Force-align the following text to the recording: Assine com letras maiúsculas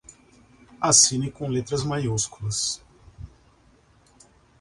Assine 0.81 1.29
com 1.29 1.47
letras 1.49 1.83
maiúsculas 1.83 2.81